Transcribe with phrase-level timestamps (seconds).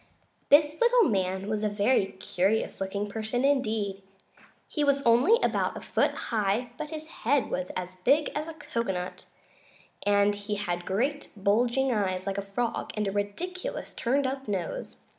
[0.49, 4.01] This little man was a very curious looking person indeed.
[4.67, 8.55] He was only about a foot high, but his head was as big as a
[8.55, 9.25] cocoanut,
[10.03, 15.05] and he had great, bulging eyes, like a frog, and a ridiculous turned up nose.